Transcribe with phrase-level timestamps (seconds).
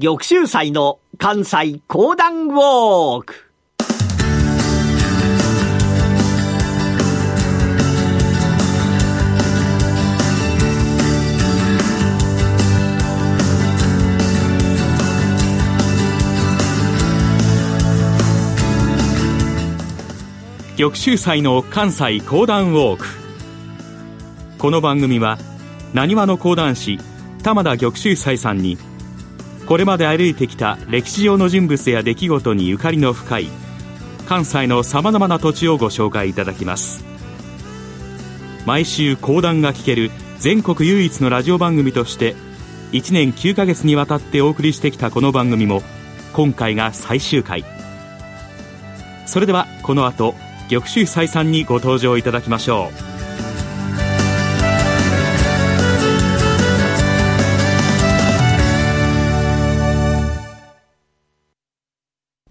[0.00, 3.50] 玉州祭の関西講談ウォーク。
[20.76, 23.06] 玉州祭の関西講談ウォーク。
[24.58, 25.38] この番組は
[25.92, 27.00] なにわの講談師
[27.42, 28.78] 玉田玉州祭さんに
[29.68, 33.48] これまで歩いてきた歴史上の人物や出来事にゆかりの深い
[34.26, 37.04] 関西のさまざまな土地をご紹介いただきます。
[38.64, 42.34] 毎週講談が聞ける全国唯一のラジオ番組として
[42.92, 45.82] 1年9ヶ月にわたってお送りしてきたこの番組も
[46.32, 47.62] 今回が最終回。
[49.26, 50.34] それではこの後
[50.70, 53.07] 玉州再三にご登場いただきましょう。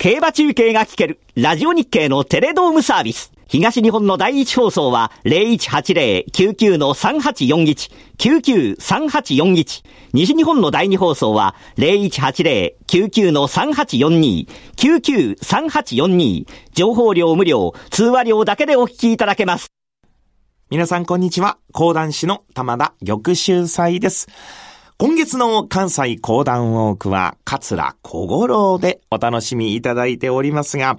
[0.00, 3.32] 競馬中継が聞けるラジオ日経のテレドームサービス。
[3.48, 9.84] 東日本の第一放送は0180-99-3841、99-3841。
[10.14, 16.46] 西日本の第二放送は0180-99-3842、99-3842。
[16.72, 19.66] 情報量無料、通話料だけでお聞きいただけます。
[20.70, 21.58] 皆さんこんにちは。
[21.74, 24.28] 講談師の玉田玉秀祭です。
[25.00, 30.98] 今月の関西講談ウォークは、桂小五郎でお楽しみいただいておりますが、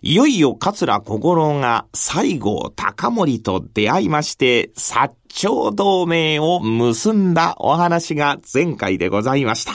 [0.00, 9.72] いよいよ桂小五郎が西郷隆盛と出会いまして、薩長同盟を結んだお話が前回でございました。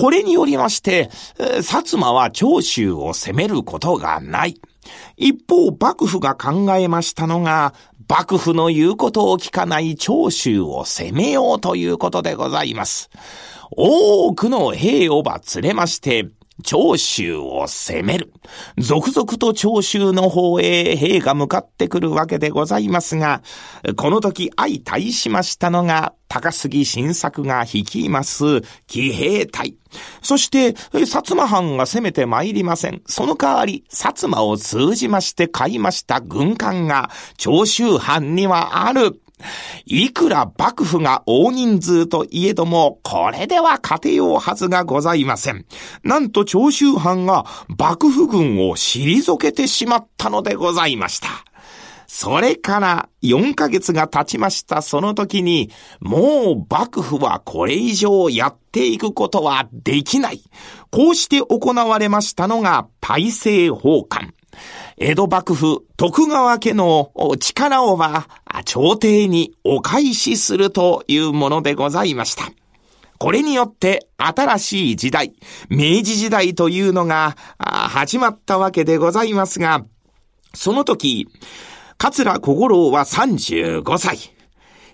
[0.00, 4.60] これによりまして、薩摩は長州を攻めることがない。
[5.16, 7.74] 一方、幕府が考えましたのが、
[8.08, 13.10] 幕府の言うことを聞かない長州を攻めようということでございます。
[13.70, 16.28] 多くの兵をば連れまして、
[16.62, 18.32] 長州を攻める。
[18.78, 23.42] 続々と長州の方へ兵が向かってくるわけでございますが、
[23.96, 29.76] この時相対しましたのが、高杉晋作が率います騎兵隊。
[30.22, 33.02] そして、薩摩藩が攻めて参りません。
[33.06, 39.21] その代わり、薩摩を通じまして買いました軍艦が、長州藩にはある。
[39.86, 45.66] いくら幕府が大人数といえども、これでは勝てようはずがございません。
[46.02, 47.44] なんと長州藩が
[47.78, 51.28] 幕府軍を退けてしまったのでございました。
[52.14, 60.42] それから4ヶ月が経ちましたその時に、もう幕府はこれ以上やっていくことはできない。
[60.90, 64.34] こうして行われましたのが大政奉還。
[64.98, 68.28] 江戸幕府徳川家の力をは
[68.64, 72.44] 朝廷にお返しするというものでございました。
[73.18, 75.34] これによって新しい時代、
[75.68, 79.84] 明治時代というのが始まったわけでございますが、
[80.54, 81.28] その時、
[81.98, 84.34] 桂小五郎は35歳。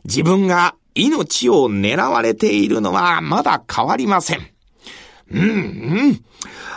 [0.05, 4.58] 自分が命を狙われているのはまだ変わりません。
[5.31, 5.45] うん、う
[6.13, 6.25] ん。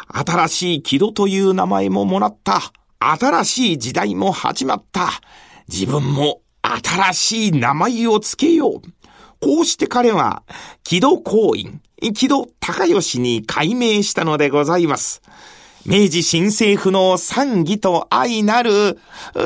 [0.07, 2.59] 新しい木戸という名前ももらった。
[3.00, 5.09] 新しい時代も始まった。
[5.67, 8.81] 自分も新しい名前をつけよう。
[9.40, 10.44] こうして彼は、
[10.84, 11.81] 木戸公院、
[12.13, 15.22] 木戸高吉に改名したのでございます。
[15.85, 18.99] 明治新政府の賛義と愛なる、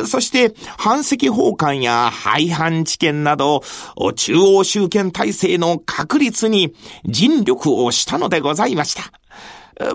[0.06, 3.63] そして反石法官や廃藩置県など、
[4.16, 6.73] 中央集権体制の確立に
[7.06, 9.12] 尽力をしたのでございました。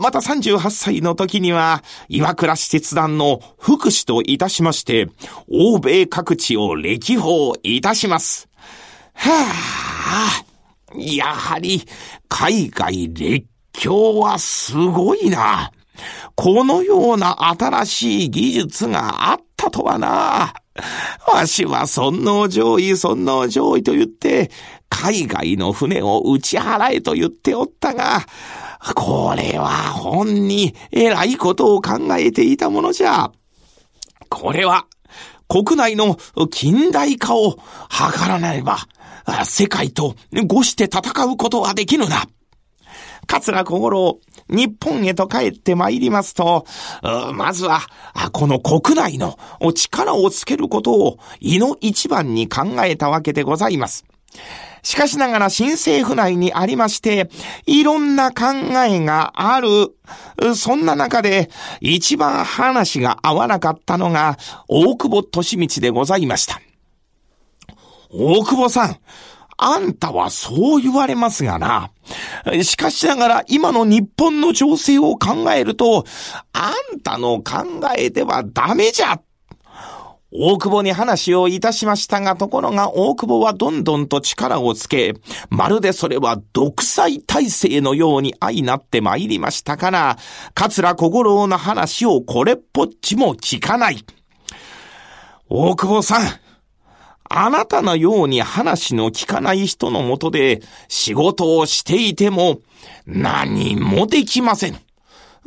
[0.01, 5.09] また38歳の時には、岩倉使節団の副使といたしまして、
[5.51, 8.49] 欧米各地を歴訪いたします。
[9.15, 10.45] はあ、
[10.99, 11.83] やはり、
[12.29, 15.73] 海外列強はすごいな。
[16.35, 20.55] このような新しい技術があったとはな。
[21.27, 24.51] わしは尊王上位、尊王上位と言って、
[24.89, 28.21] 海外の船を打ち払えと言っておったが、
[28.95, 33.31] これは本に偉いことを考えていたものじゃ。
[34.29, 34.87] これは
[35.49, 36.17] 国内の
[36.51, 37.59] 近代化を
[37.91, 38.79] 図らなれば、
[39.45, 40.15] 世界と
[40.47, 42.25] ごして戦うことはできぬな。
[43.31, 44.19] 桂小五郎、
[44.49, 46.67] 日本へと帰って参りますと、
[47.33, 47.81] まずは、
[48.33, 49.39] この国内の
[49.73, 54.05] 力をつけることを、胃の一番に考えたわけでございます。
[54.83, 57.31] しかしながら新政府内にありまして、
[57.67, 58.47] いろんな考
[58.89, 59.69] えがある。
[60.57, 61.51] そんな中で、
[61.81, 66.61] 一番話が合わなかったのが、大久保利道でございました。
[68.13, 68.97] 大久保さん、
[69.63, 71.91] あんたはそう言われますがな。
[72.63, 76.05] しかしながら今の日本の情勢を考えると、
[76.55, 77.67] あんたの考
[77.97, 79.21] えではダメじゃ。
[80.33, 85.15] 大久保に話をいたしましたが、ところが大久保はどんどんと力をつけ、
[85.51, 90.17] まるでそれは独裁体制のように相なって参りましたから、
[90.55, 94.07] 桂小五郎の話をこれっぽっちも聞かない。
[95.49, 96.23] 大久保さん、
[97.33, 102.59] あなたのように話の聞かない人のもとで仕事をしていても
[103.07, 104.77] 何もできません。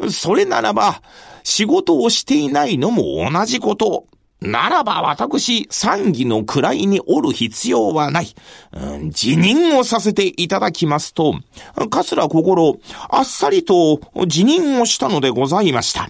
[0.09, 1.01] それならば
[1.43, 4.07] 仕事をしていないのも同じこと。
[4.39, 8.27] ならば私、参議の位におる必要はない。
[8.73, 11.35] うん、辞任をさせていただきますと、
[11.89, 16.09] 桂心、あっさりと辞任をしたのでございました。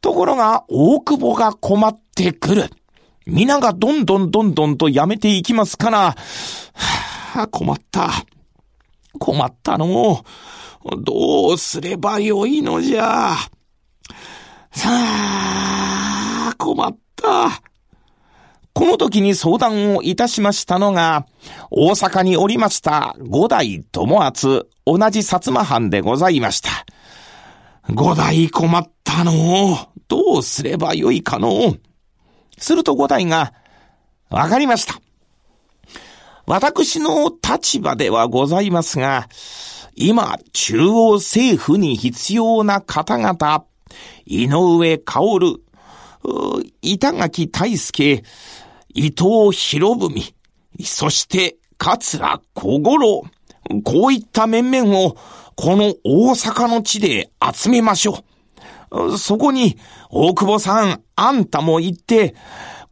[0.00, 2.70] ところが、大久保が困ってくる。
[3.26, 5.98] 皆がどんどんどんどんとやめていきますから、
[6.74, 8.10] はあ、困った。
[9.18, 10.24] 困ったの。
[10.98, 13.36] どうすればよいのじゃ。
[14.72, 17.62] さあ、困った。
[18.74, 21.26] この時に相談をいたしましたのが、
[21.70, 26.70] 大阪におりました五代友厚、同じ薩摩藩でございました。
[27.92, 29.78] 五代困ったの
[30.08, 31.76] どうすればよいかの
[32.58, 33.52] すると五代が、
[34.30, 35.00] わかりました。
[36.46, 39.28] 私の立場ではございますが、
[39.94, 43.64] 今、中央政府に必要な方々、
[44.24, 45.62] 井上薫、
[46.80, 48.24] 板垣大輔、
[48.94, 50.22] 伊藤博文、
[50.84, 53.22] そして桂小五郎、
[53.84, 55.16] こういった面々を
[55.56, 58.31] この大阪の地で集めましょう。
[59.18, 59.78] そこに、
[60.10, 62.34] 大久保さん、あんたも行って、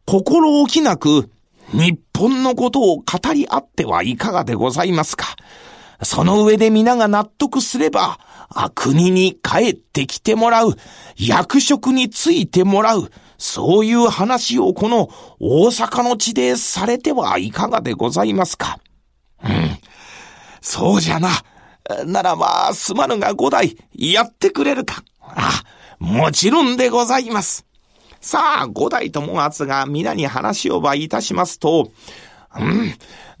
[0.05, 1.29] 心置きなく
[1.71, 5.27] 日本のことを語り合ってはいかがでございますか？
[6.03, 8.19] その上で皆が納得すれば、
[8.73, 10.75] 国に帰ってきてもらう、
[11.15, 15.09] 役職についてもらう、そういう話をこの
[15.39, 18.79] 大阪の地でされてはいかがでございますか？
[19.43, 19.77] うん。
[20.61, 21.29] そうじゃな。
[22.05, 25.03] ならば、すまぬが五代、やってくれるか。
[25.21, 25.63] あ、
[26.01, 27.63] もちろんでございます。
[28.19, 31.91] さあ、五代友厚が皆に話をばいたしますと、
[32.59, 32.95] うん、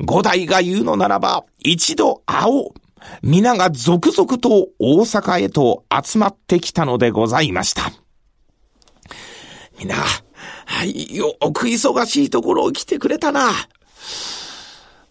[0.05, 2.73] 五代が言うのならば、一度会おう。
[3.23, 7.91] 皆が続々と大阪へと集まってきたのでございました。
[9.79, 13.49] 皆、はい、よく忙しいところを来てくれたな。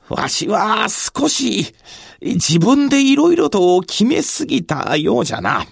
[0.09, 1.75] わしは少し
[2.23, 5.67] 自分でいろいろと決めすぎたようじゃな。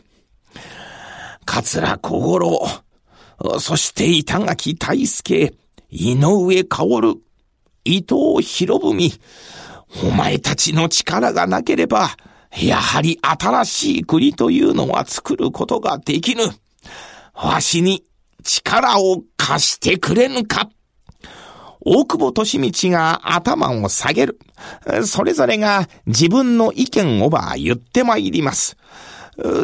[1.48, 2.68] 桂小五郎、
[3.58, 5.54] そして板垣大輔、
[5.88, 7.22] 井上薫、
[7.86, 9.10] 伊藤博文、
[10.04, 12.10] お前たちの力がなければ、
[12.54, 16.42] やはり新しい国というのは作ることができぬ。
[17.34, 18.04] わしに
[18.44, 20.68] 力を貸してくれぬか。
[21.80, 24.38] 大久保利道が頭を下げる。
[25.06, 28.76] それぞれが自分の意見をば言ってまいります。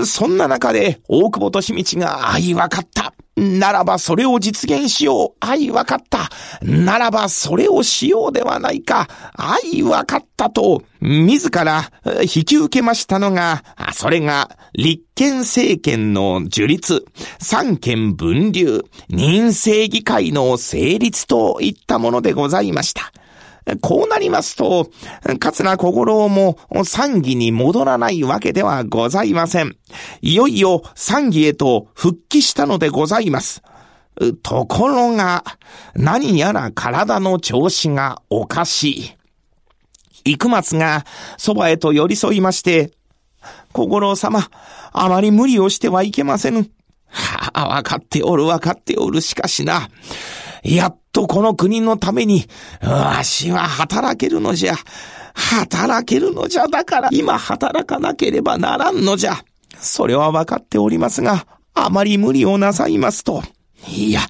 [0.05, 3.15] そんな中で大久保利道が、あいわかった。
[3.37, 5.37] ならばそれを実現しよう。
[5.41, 6.31] あいわかった。
[6.63, 9.09] ならばそれをしようではないか。
[9.35, 11.91] あいわかったと、自ら
[12.23, 17.05] 引き受けましたのが、それが立憲政権の樹立、
[17.41, 23.13] 三権分流、任政議会の成立といったものでございました。
[23.81, 24.91] こうなりますと、
[25.39, 29.77] 桂小五郎も参議に戻らないわけではございません。
[30.21, 33.63] いよいよ参議へと復帰したのでございます。
[34.43, 35.45] ところが、
[35.95, 39.17] 何やら体の調子がおかしい。
[40.25, 41.05] 幾松が
[41.37, 42.93] そばへと寄り添いまして、
[43.73, 44.49] 小五郎様、
[44.93, 46.71] あまり無理をしてはいけませぬ。
[47.09, 49.21] はあ、わかっておるわかっておる。
[49.21, 49.89] しかしな、
[50.63, 52.45] やっとこの国のために、
[52.83, 54.75] わしは働けるのじゃ。
[55.33, 56.67] 働けるのじゃ。
[56.67, 59.37] だから今働かなければならんのじゃ。
[59.79, 63.45] それはわかっておりますが、あまり無理をなさいますと。
[63.89, 64.23] いや、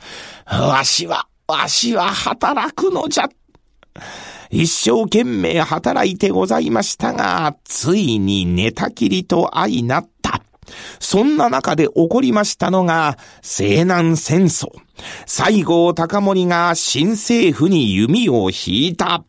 [0.46, 3.30] わしは、わしは働くのじゃ。
[4.50, 10.13] 一生懸命働いてございましたが、ついに寝たきりと相なっ。
[11.00, 14.68] そんな中で起こりましたのが、西南戦争。
[15.26, 19.24] 西郷隆盛が新政府に弓を引いた。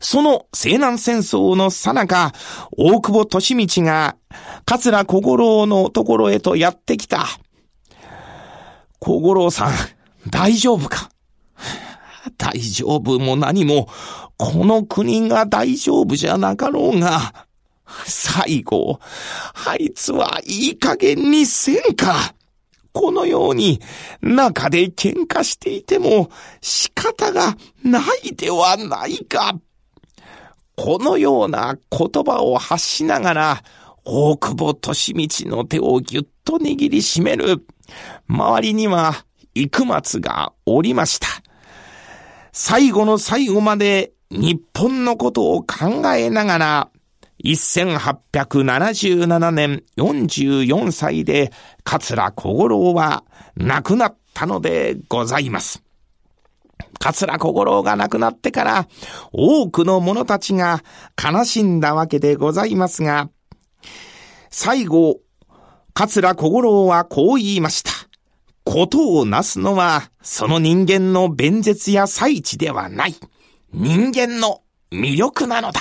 [0.00, 2.32] その西南戦争のさなか、
[2.76, 4.16] 大久保利道が、
[4.64, 7.26] 桂小五郎のところへとやってきた。
[8.98, 9.72] 小五郎さん、
[10.28, 11.10] 大丈夫か？
[12.36, 13.88] 大丈夫も何も、
[14.36, 17.46] この国が大丈夫じゃなかろうが、
[18.06, 19.00] 最後、
[19.66, 22.34] あいつはいい加減にせんか。
[22.92, 23.80] このように
[24.20, 26.30] 中で喧嘩していても
[26.60, 29.58] 仕方がないではないか。
[30.76, 33.62] このような言葉を発しながら、
[34.04, 37.66] 大久保利道の手をぎゅっと握りしめる。
[38.28, 41.26] 周りには、幾松がおりました。
[42.52, 46.88] 最後の最後まで日本のことを考えながら、
[47.44, 51.52] 1877年44歳で
[51.84, 53.24] 桂小五郎は
[53.56, 55.82] 亡くなったのでございます。
[56.98, 58.88] 桂小五郎が亡くなってから
[59.32, 60.82] 多くの者たちが
[61.22, 63.30] 悲しんだわけでございますが、
[64.50, 65.20] 最後、
[65.94, 67.90] 桂小五郎はこう言いました。
[68.64, 73.14] ことをなすのは、その人間の弁舌や才知ではない。
[73.72, 75.80] 人間の魅力なのだ。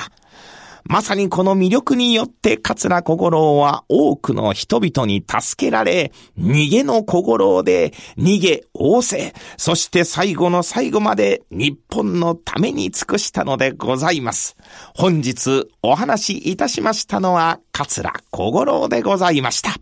[0.90, 14.56] まさにこの魅力によって桂小五郎は多くの人々に助けられ、逃げの小五郎で逃げ仰せ、そして最後の最後まで日本のために尽くしたのでございます。
[14.96, 19.76] 本日お話しいたしましたのは桂小五郎でございました。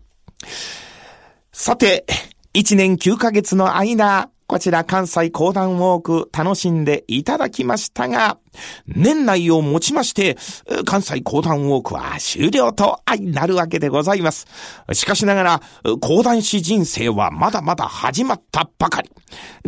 [1.52, 2.04] さて、
[2.52, 8.38] 一年九ヶ月の間、こちら関西講談ウォーク楽しんでいただきましたが、
[8.86, 10.36] 年内をもちまして、
[10.84, 14.46] 関西講談ウォークは終了と相なるわけでございます。
[14.92, 15.62] しかしながら、
[16.00, 19.10] 講談師人生はまだまだ始まったばかり。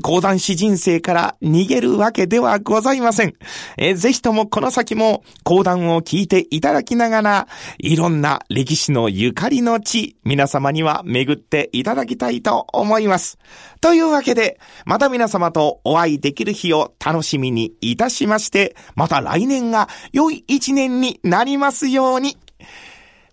[0.03, 3.35] 講談師人生から逃げるわけではございません。
[3.77, 13.39] えぜひともこの先も講談を聞いていただきながら、いろんな歴史のゆかりの地、皆様には巡っていただきたいと思います。
[13.81, 22.37] というわけで、また皆様とお会いできる日を楽しみにいたしまして、また来年が良い一年になりますように。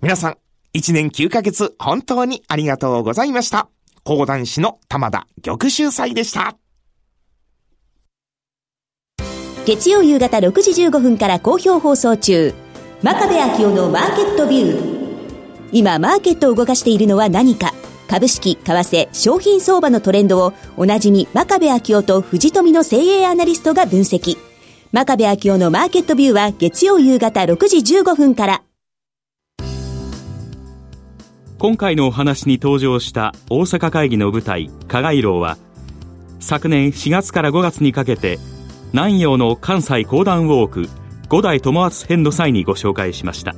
[0.02, 0.38] 皆さん、
[0.74, 3.70] 一年九ヶ月本当にありがとうございました。
[4.04, 6.56] 講談師の玉田玉秀祭でした。
[9.66, 12.54] 月曜夕方6時15分から好評放送中。
[13.02, 14.96] 真壁昭夫のマーケットビュー。
[15.72, 17.74] 今、マーケットを動かしているのは何か。
[18.08, 24.38] 株式、為替、商品相場のトレンドをおなじみ真壁昭夫と藤富の精鋭アナリストが分析。
[24.96, 28.64] 真壁昭夫のマーケットビューは月曜夕方6時15分から。
[31.58, 35.58] 今回のお話に登場した大阪会議の舞台、加賀楼は、
[36.40, 38.40] 昨年4月から5月にかけて、
[38.94, 40.88] 南陽の関西講談ウォーク
[41.28, 43.54] 五代友厚編の際にご紹介しました。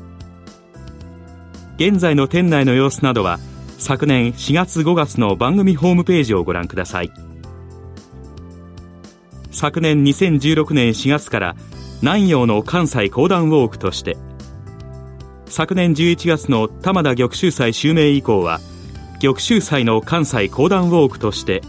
[1.75, 3.37] 現在の店内の様子などは、
[3.77, 7.11] 昨年4月5月の番組ホームページをご覧ください。
[9.57, 11.55] 昨年2016年4月から
[12.01, 14.15] 南陽の関西講談ウォークとして。
[15.49, 18.59] 昨年11月の玉田玉秀祭襲名以降は
[19.19, 21.61] 玉秀祭の関西講談ウォークとして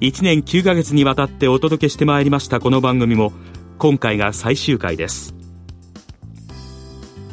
[0.00, 3.34] 1年9ヶ月にわたってお届けしてまいりましたこの番組も
[3.76, 5.34] 今回が最終回です。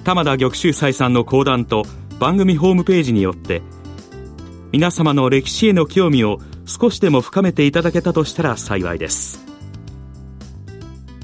[0.04, 1.84] 玉田玉秀祭さんの講談と
[2.20, 3.62] 番組ホームページによって
[4.74, 9.57] 皆様の歴史への興味を少しでも深めていただけたとしたら幸いです。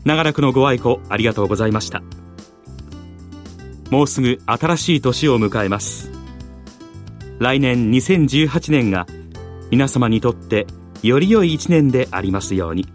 [0.06, 2.02] 長らくのご愛顧ありがとうございました
[3.90, 6.12] もうすぐ新しい年を迎えます
[7.40, 9.06] 来年2018年が
[9.72, 10.68] 皆様にとって
[11.02, 12.88] より良い一年でありますように。